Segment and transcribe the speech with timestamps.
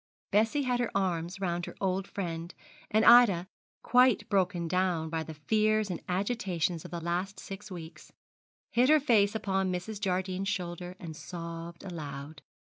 [0.31, 2.55] Bessie had her arms round her old friend,
[2.89, 3.47] and Ida,
[3.83, 8.11] quite broken down by the fears and agitations of the last six weeks,
[8.71, 9.99] hid her face upon Mrs.
[9.99, 12.41] Jardine's shoulder and sobbed aloud.